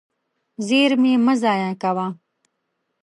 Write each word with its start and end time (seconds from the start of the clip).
زېرمې 0.67 1.13
مه 1.25 1.33
ضایع 1.41 1.71
کوه. 1.81 2.07